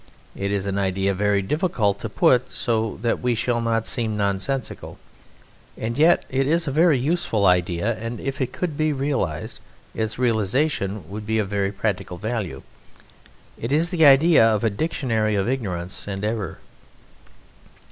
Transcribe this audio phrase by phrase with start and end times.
[0.35, 4.97] It is an idea very difficult to put so that we shall not seem nonsensical;
[5.77, 9.59] and yet it is a very useful idea, and if it could be realized
[9.93, 12.63] its realization would be of very practical value.
[13.59, 16.57] It is the idea of a Dictionary of Ignorance and Error.